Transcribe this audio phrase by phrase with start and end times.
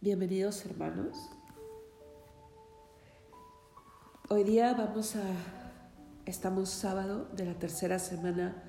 [0.00, 1.28] Bienvenidos hermanos.
[4.28, 5.24] Hoy día vamos a,
[6.24, 8.62] estamos sábado de la tercera semana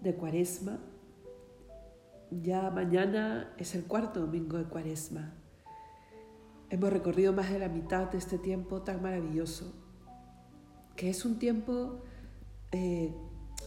[0.00, 0.78] de Cuaresma.
[2.30, 5.34] Ya mañana es el cuarto domingo de Cuaresma.
[6.70, 9.74] Hemos recorrido más de la mitad de este tiempo tan maravilloso,
[10.96, 12.00] que es un tiempo
[12.72, 13.14] eh,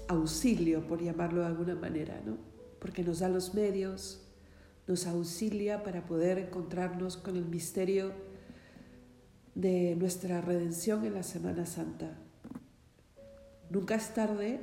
[0.08, 2.36] auxilio, por llamarlo de alguna manera, ¿no?
[2.80, 4.23] Porque nos da los medios,
[4.88, 8.12] nos auxilia para poder encontrarnos con el misterio
[9.56, 12.18] de nuestra redención en la Semana Santa.
[13.70, 14.60] Nunca es tarde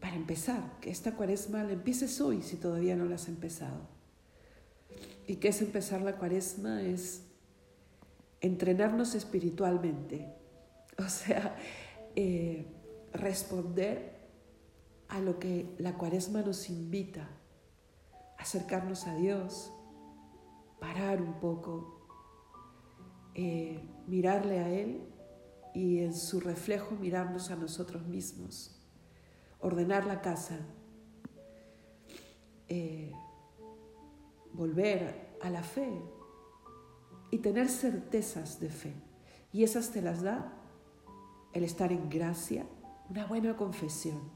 [0.00, 3.88] para empezar, que esta cuaresma la empieces hoy si todavía no la has empezado.
[5.26, 6.82] ¿Y qué es empezar la cuaresma?
[6.82, 7.22] Es
[8.40, 10.32] entrenarnos espiritualmente,
[10.98, 11.56] o sea,
[12.16, 12.66] eh,
[13.12, 14.12] responder
[15.08, 17.28] a lo que la cuaresma nos invita
[18.40, 19.72] acercarnos a Dios,
[20.80, 22.08] parar un poco,
[23.34, 25.06] eh, mirarle a Él
[25.74, 28.82] y en su reflejo mirarnos a nosotros mismos,
[29.60, 30.58] ordenar la casa,
[32.68, 33.12] eh,
[34.54, 36.02] volver a la fe
[37.30, 38.94] y tener certezas de fe.
[39.52, 40.56] Y esas te las da
[41.52, 42.66] el estar en gracia,
[43.10, 44.30] una buena confesión,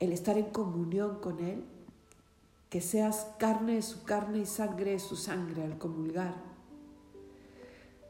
[0.00, 1.75] el estar en comunión con Él
[2.76, 6.34] que seas carne de su carne y sangre de su sangre al comulgar.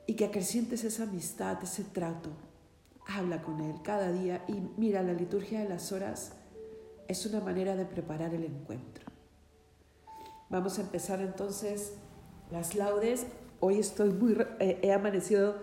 [0.08, 2.30] Y que acrecientes esa amistad, ese trato.
[3.06, 6.32] Habla con Él cada día y mira, la liturgia de las horas
[7.06, 9.04] es una manera de preparar el encuentro.
[10.50, 11.92] Vamos a empezar entonces
[12.50, 13.24] las laudes.
[13.60, 15.58] Hoy estoy muy, eh, he amanecido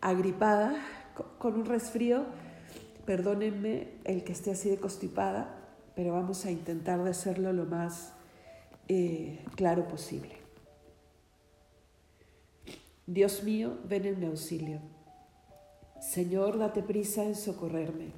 [0.00, 0.74] agripada
[1.36, 2.24] con un resfrío.
[3.04, 5.54] Perdónenme el que esté así de constipada,
[5.94, 8.14] pero vamos a intentar de hacerlo lo más
[8.88, 10.36] eh, claro posible.
[13.06, 14.80] Dios mío, ven en mi auxilio.
[16.00, 18.12] Señor, date prisa en socorrerme.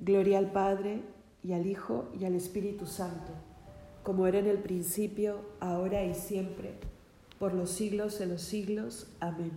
[0.00, 1.02] Gloria al Padre
[1.42, 3.32] y al Hijo y al Espíritu Santo,
[4.02, 6.74] como era en el principio, ahora y siempre,
[7.38, 9.06] por los siglos de los siglos.
[9.20, 9.52] Amén.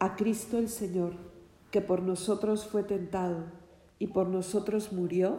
[0.00, 1.14] A Cristo el Señor,
[1.70, 3.44] que por nosotros fue tentado
[3.98, 5.38] y por nosotros murió,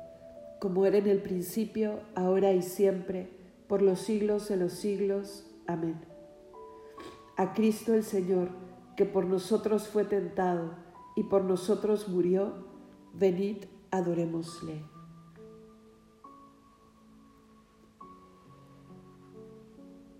[0.61, 3.31] como era en el principio, ahora y siempre,
[3.67, 5.43] por los siglos de los siglos.
[5.65, 5.99] Amén.
[7.35, 8.49] A Cristo el Señor,
[8.95, 10.75] que por nosotros fue tentado
[11.15, 12.67] y por nosotros murió,
[13.11, 14.85] venid, adorémosle.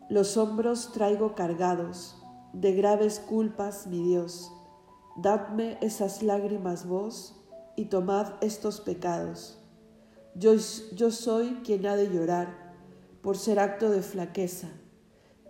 [0.10, 2.20] Los hombros traigo cargados
[2.52, 4.52] de graves culpas, mi Dios.
[5.18, 7.40] Dadme esas lágrimas vos
[7.76, 9.61] y tomad estos pecados
[10.36, 12.74] yo, soy quien ha de llorar
[13.22, 14.70] por ser acto de flaqueza,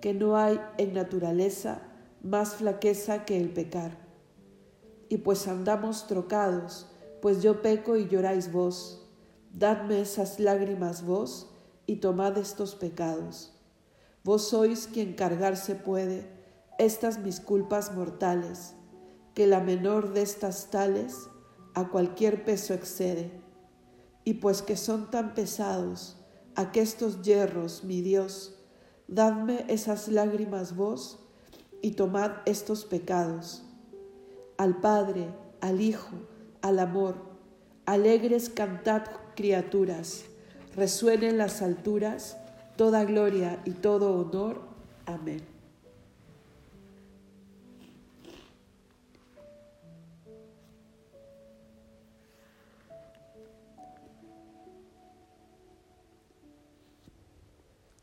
[0.02, 1.82] que no hay en naturaleza
[2.24, 3.98] más flaqueza que el pecar.
[5.10, 6.88] Y pues andamos trocados,
[7.22, 9.08] pues yo peco y lloráis vos,
[9.54, 11.54] dadme esas lágrimas vos
[11.86, 13.54] y tomad estos pecados.
[14.24, 16.30] Vos sois quien cargarse puede
[16.78, 18.74] estas mis culpas mortales,
[19.36, 21.30] que la menor de estas tales
[21.74, 23.42] a cualquier peso excede
[24.24, 26.18] y pues que son tan pesados
[26.56, 28.56] aquestos hierros, mi Dios,
[29.08, 31.20] dadme esas lágrimas vos
[31.82, 33.64] y tomad estos pecados.
[34.58, 35.28] al Padre,
[35.60, 36.16] al Hijo,
[36.62, 37.16] al amor.
[37.88, 39.04] Alegres cantad
[39.36, 40.26] criaturas,
[40.76, 42.38] resuene en las alturas
[42.76, 44.62] toda gloria y todo honor.
[45.08, 45.51] Amén.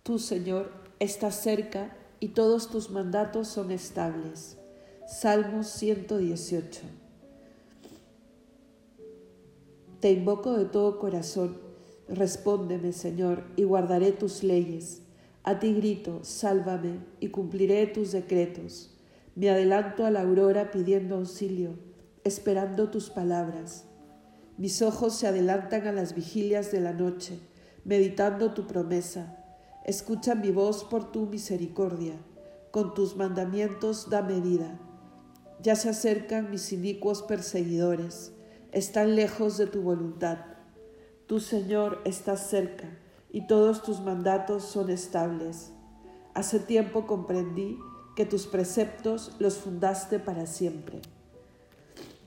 [0.08, 4.56] Tú, Señor, estás cerca y todos tus mandatos son estables.
[5.06, 6.80] Salmo 118.
[10.00, 11.58] Te invoco de todo corazón,
[12.08, 15.02] respóndeme, Señor, y guardaré tus leyes.
[15.42, 18.96] A ti grito, sálvame, y cumpliré tus decretos.
[19.34, 21.74] Me adelanto a la aurora pidiendo auxilio,
[22.24, 23.84] esperando tus palabras.
[24.56, 27.40] Mis ojos se adelantan a las vigilias de la noche,
[27.84, 29.37] meditando tu promesa
[29.88, 32.12] Escucha mi voz por tu misericordia,
[32.72, 34.78] con tus mandamientos dame vida.
[35.62, 38.34] Ya se acercan mis inicuos perseguidores,
[38.70, 40.40] están lejos de tu voluntad.
[41.26, 42.98] Tu Señor, estás cerca,
[43.32, 45.72] y todos tus mandatos son estables.
[46.34, 47.78] Hace tiempo comprendí
[48.14, 51.00] que tus preceptos los fundaste para siempre.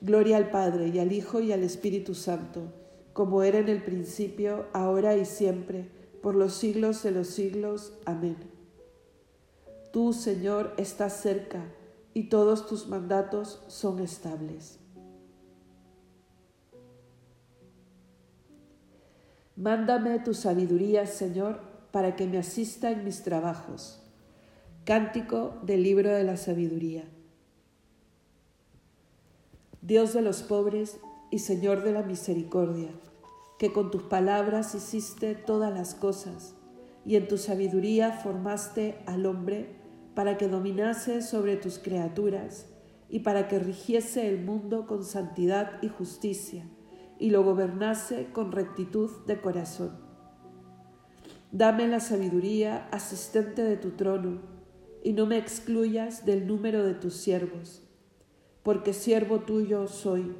[0.00, 2.72] Gloria al Padre y al Hijo y al Espíritu Santo,
[3.12, 7.92] como era en el principio, ahora y siempre, por los siglos de los siglos.
[8.04, 8.36] Amén.
[9.92, 11.64] Tú, Señor, estás cerca
[12.14, 14.78] y todos tus mandatos son estables.
[19.56, 21.60] Mándame tu sabiduría, Señor,
[21.90, 24.00] para que me asista en mis trabajos.
[24.84, 27.04] Cántico del libro de la sabiduría.
[29.82, 30.98] Dios de los pobres
[31.30, 32.90] y Señor de la misericordia
[33.62, 36.56] que con tus palabras hiciste todas las cosas
[37.06, 39.76] y en tu sabiduría formaste al hombre
[40.16, 42.66] para que dominase sobre tus criaturas
[43.08, 46.64] y para que rigiese el mundo con santidad y justicia
[47.20, 49.92] y lo gobernase con rectitud de corazón.
[51.52, 54.40] Dame la sabiduría asistente de tu trono
[55.04, 57.88] y no me excluyas del número de tus siervos,
[58.64, 60.34] porque siervo tuyo soy,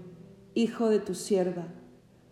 [0.54, 1.68] hijo de tu sierva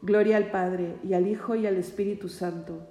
[0.00, 2.86] Gloria al Padre y al Hijo y al Espíritu Santo,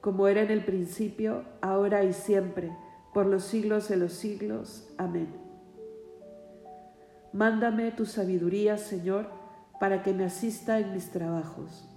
[0.00, 2.70] como era en el principio, ahora y siempre,
[3.12, 4.88] por los siglos de los siglos.
[4.96, 5.34] Amén.
[7.32, 9.28] Mándame tu sabiduría, Señor,
[9.80, 11.88] para que me asista en mis trabajos.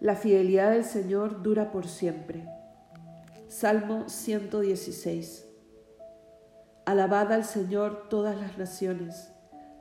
[0.00, 2.48] La fidelidad del Señor dura por siempre.
[3.48, 5.46] Salmo 116.
[6.86, 9.33] Alabad al Señor todas las naciones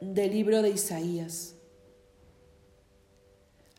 [0.00, 1.54] del libro de Isaías.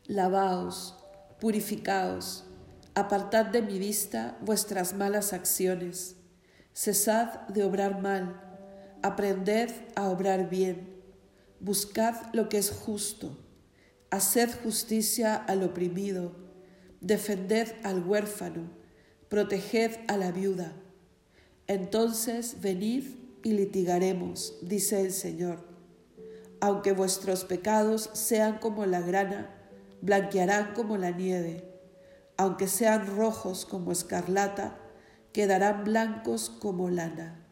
[0.06, 0.96] Lavaos,
[1.40, 2.46] purificaos,
[2.96, 6.16] apartad de mi vista vuestras malas acciones,
[6.74, 8.42] cesad de obrar mal,
[9.02, 11.02] aprended a obrar bien,
[11.60, 13.38] buscad lo que es justo,
[14.10, 16.36] haced justicia al oprimido,
[17.00, 18.70] defended al huérfano,
[19.30, 20.74] proteged a la viuda.
[21.68, 23.04] Entonces venid
[23.44, 25.69] y litigaremos, dice el Señor
[26.62, 29.56] aunque vuestros pecados sean como la grana,
[30.02, 31.66] blanquearán como la nieve.
[32.38, 34.78] Aunque sean rojos como escarlata,
[35.34, 37.46] quedarán blancos como lana.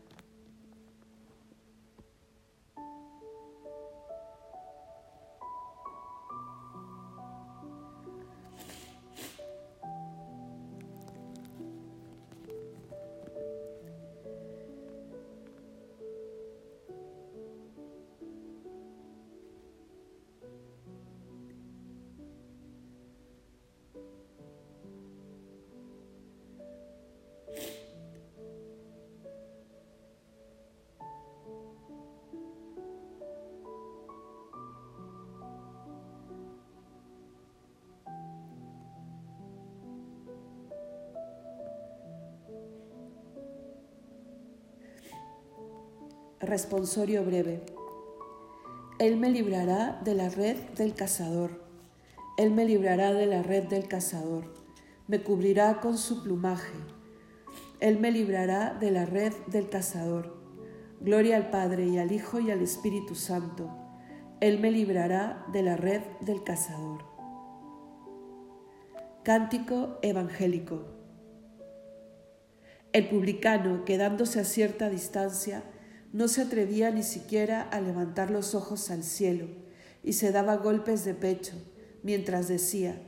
[46.47, 47.61] Responsorio breve.
[48.99, 51.61] Él me librará de la red del cazador.
[52.37, 54.53] Él me librará de la red del cazador.
[55.07, 56.71] Me cubrirá con su plumaje.
[57.81, 60.37] Él me librará de la red del cazador.
[61.01, 63.69] Gloria al Padre y al Hijo y al Espíritu Santo.
[64.39, 67.03] Él me librará de la red del cazador.
[69.25, 70.85] Cántico evangélico.
[72.93, 75.61] El publicano, quedándose a cierta distancia,
[76.17, 79.45] no se atrevía ni siquiera a levantar los ojos al cielo
[80.03, 81.53] y se daba golpes de pecho
[82.01, 82.99] mientras decía,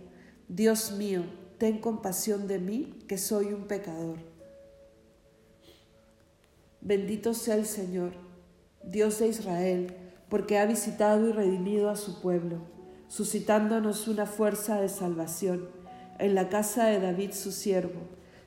[0.48, 1.24] Dios mío,
[1.58, 4.20] ten compasión de mí, que soy un pecador.
[6.82, 8.12] Bendito sea el Señor,
[8.84, 9.96] Dios de Israel,
[10.30, 12.58] porque ha visitado y redimido a su pueblo,
[13.08, 15.68] suscitándonos una fuerza de salvación
[16.20, 18.02] en la casa de David su siervo,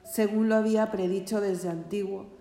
[0.04, 2.40] según lo había predicho desde antiguo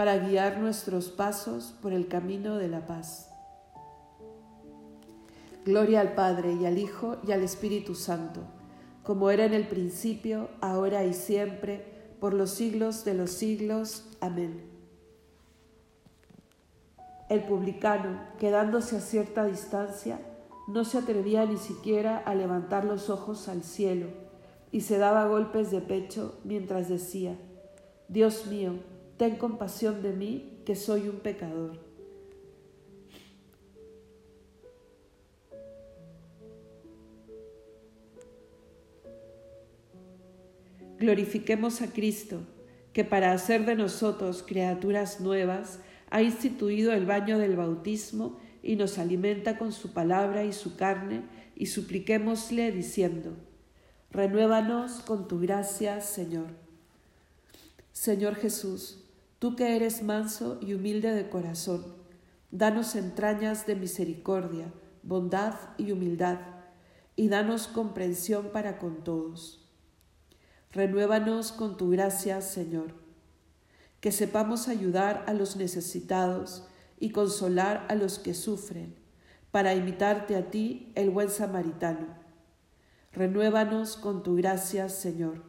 [0.00, 3.28] para guiar nuestros pasos por el camino de la paz.
[5.66, 8.40] Gloria al Padre y al Hijo y al Espíritu Santo,
[9.02, 11.84] como era en el principio, ahora y siempre,
[12.18, 14.06] por los siglos de los siglos.
[14.22, 14.62] Amén.
[17.28, 20.18] El publicano, quedándose a cierta distancia,
[20.66, 24.06] no se atrevía ni siquiera a levantar los ojos al cielo
[24.72, 27.36] y se daba golpes de pecho mientras decía,
[28.08, 28.76] Dios mío,
[29.20, 31.78] ten compasión de mí, que soy un pecador.
[40.98, 42.40] Glorifiquemos a Cristo,
[42.94, 48.96] que para hacer de nosotros criaturas nuevas ha instituido el baño del bautismo y nos
[48.96, 51.24] alimenta con su palabra y su carne,
[51.54, 53.36] y supliquémosle diciendo,
[54.12, 56.46] Renuévanos con tu gracia, Señor.
[57.92, 59.04] Señor Jesús,
[59.40, 61.82] Tú que eres manso y humilde de corazón,
[62.50, 64.70] danos entrañas de misericordia,
[65.02, 66.40] bondad y humildad,
[67.16, 69.66] y danos comprensión para con todos.
[70.72, 72.92] Renuévanos con tu gracia, Señor,
[74.02, 76.68] que sepamos ayudar a los necesitados
[76.98, 78.94] y consolar a los que sufren,
[79.50, 82.08] para imitarte a ti, el buen samaritano.
[83.14, 85.42] Renuévanos con tu gracia, Señor.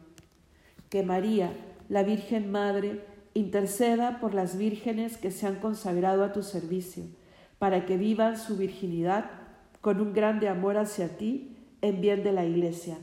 [0.88, 1.54] Que María,
[1.90, 7.04] la Virgen Madre, interceda por las vírgenes que se han consagrado a tu servicio,
[7.58, 9.30] para que vivan su virginidad
[9.80, 12.98] con un grande amor hacia ti en bien de la Iglesia.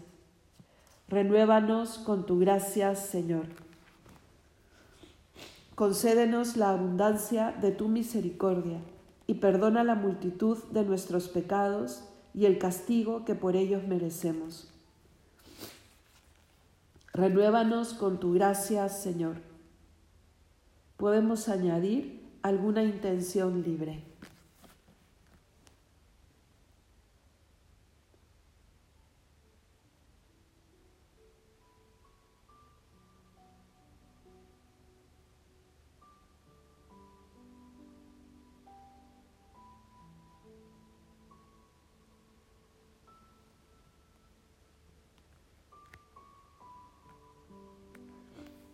[1.07, 3.45] Renuévanos con tu gracia, Señor.
[5.74, 8.79] Concédenos la abundancia de tu misericordia
[9.27, 14.69] y perdona la multitud de nuestros pecados y el castigo que por ellos merecemos.
[17.13, 19.49] Renuévanos con tu gracia, Señor
[21.00, 24.03] podemos añadir alguna intención libre.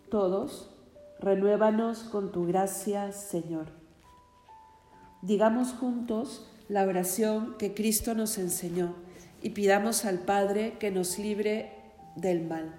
[0.10, 0.75] Todos
[1.20, 3.68] Renuévanos con tu gracia, Señor.
[5.22, 8.96] Digamos juntos la oración que Cristo nos enseñó
[9.42, 11.72] y pidamos al Padre que nos libre
[12.18, 12.78] del mal.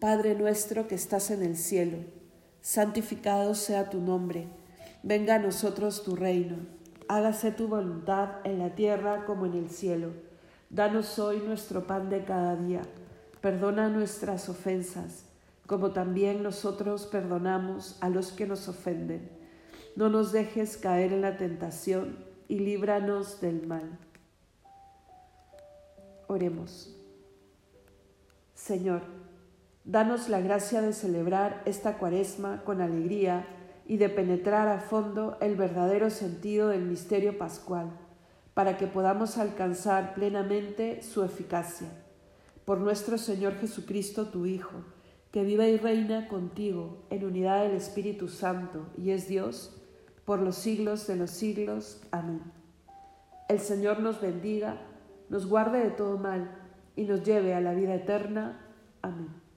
[0.00, 1.98] Padre nuestro que estás en el cielo,
[2.60, 4.48] santificado sea tu nombre,
[5.04, 6.56] venga a nosotros tu reino,
[7.06, 10.08] hágase tu voluntad en la tierra como en el cielo.
[10.70, 12.82] Danos hoy nuestro pan de cada día,
[13.40, 15.29] perdona nuestras ofensas
[15.70, 19.30] como también nosotros perdonamos a los que nos ofenden.
[19.94, 22.16] No nos dejes caer en la tentación
[22.48, 23.96] y líbranos del mal.
[26.26, 26.92] Oremos.
[28.52, 29.02] Señor,
[29.84, 33.46] danos la gracia de celebrar esta cuaresma con alegría
[33.86, 37.92] y de penetrar a fondo el verdadero sentido del misterio pascual,
[38.54, 41.86] para que podamos alcanzar plenamente su eficacia.
[42.64, 44.82] Por nuestro Señor Jesucristo, tu Hijo,
[45.30, 49.76] que vive y reina contigo en unidad del Espíritu Santo y es Dios,
[50.24, 52.02] por los siglos de los siglos.
[52.10, 52.42] Amén.
[53.48, 54.80] El Señor nos bendiga,
[55.28, 56.56] nos guarde de todo mal
[56.96, 58.60] y nos lleve a la vida eterna.
[59.02, 59.49] Amén.